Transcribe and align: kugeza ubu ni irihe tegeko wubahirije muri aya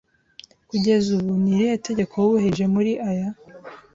kugeza 0.69 1.07
ubu 1.17 1.31
ni 1.41 1.49
irihe 1.53 1.73
tegeko 1.87 2.13
wubahirije 2.17 2.65
muri 2.75 2.91
aya 3.09 3.29